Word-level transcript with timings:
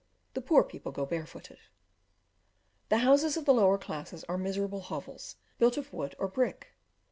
The 0.33 0.41
poor 0.41 0.63
people 0.63 0.91
go 0.91 1.05
barefooted. 1.05 1.59
The 2.89 2.97
houses 2.97 3.37
of 3.37 3.45
the 3.45 3.53
lower 3.53 3.77
classes 3.77 4.23
are 4.23 4.35
miserable 4.35 4.81
hovels, 4.81 5.35
built 5.59 5.77
of 5.77 5.93
wood 5.93 6.15
or 6.17 6.27
brick. 6.27 6.73